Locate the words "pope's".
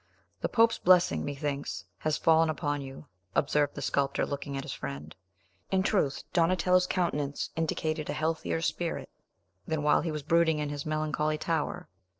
0.49-0.79